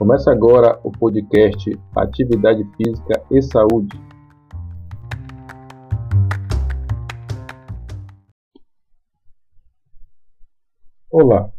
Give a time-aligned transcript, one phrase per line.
[0.00, 4.00] Começa agora o podcast Atividade Física e Saúde.
[11.10, 11.52] Olá,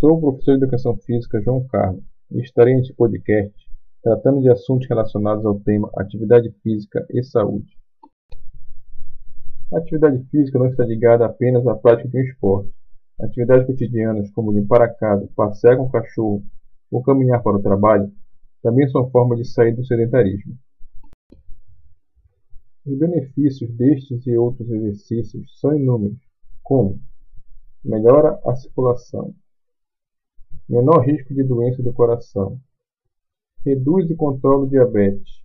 [0.00, 2.02] sou o professor de Educação Física João Carlos
[2.32, 3.54] e estarei neste podcast
[4.02, 7.78] tratando de assuntos relacionados ao tema Atividade Física e Saúde.
[9.72, 12.74] A atividade física não está ligada apenas à prática de um esporte.
[13.20, 16.42] Atividades cotidianas como limpar a casa, passear com o cachorro
[16.90, 18.12] ou caminhar para o trabalho
[18.62, 20.56] também são formas de sair do sedentarismo.
[22.84, 26.18] Os benefícios destes e outros exercícios são inúmeros,
[26.62, 27.00] como
[27.84, 29.34] melhora a circulação,
[30.68, 32.58] menor risco de doença do coração,
[33.64, 35.42] reduz e controla o diabetes,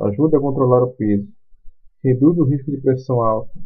[0.00, 1.28] ajuda a controlar o peso,
[2.02, 3.58] reduz o risco de pressão alta,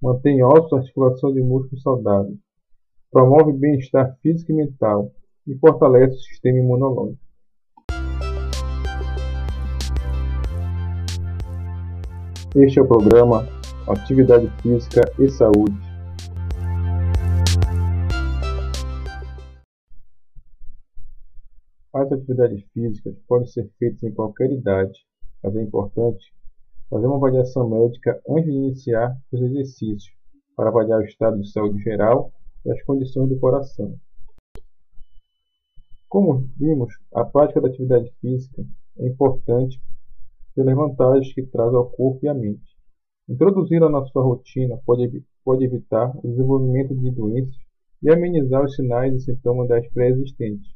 [0.00, 2.38] mantém ossos, articulações e músculos saudáveis,
[3.10, 5.12] promove bem-estar físico e mental
[5.48, 7.26] e fortalece o sistema imunológico.
[12.54, 13.48] Este é o programa
[13.88, 15.76] Atividade Física e Saúde.
[21.94, 24.98] As atividades físicas podem ser feitas em qualquer idade,
[25.42, 26.32] mas é importante
[26.90, 30.12] fazer uma avaliação médica antes de iniciar os exercícios,
[30.54, 32.32] para avaliar o estado de saúde geral
[32.66, 33.98] e as condições do coração.
[36.18, 38.64] Como vimos, a prática da atividade física
[38.98, 39.80] é importante
[40.52, 42.76] pelas vantagens que traz ao corpo e à mente.
[43.28, 47.54] Introduzi-la na sua rotina pode, pode evitar o desenvolvimento de doenças
[48.02, 50.68] e amenizar os sinais e sintomas das pré-existentes.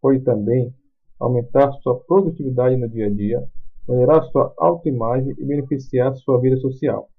[0.00, 0.74] Pode também
[1.20, 3.46] aumentar sua produtividade no dia a dia,
[3.86, 7.10] melhorar sua autoimagem e beneficiar sua vida social.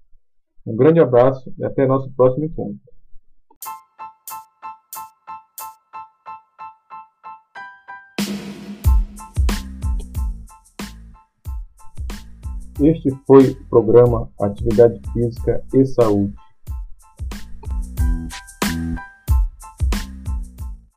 [0.66, 2.93] Um grande abraço e até nosso próximo encontro.
[12.80, 16.34] Este foi o programa Atividade Física e Saúde.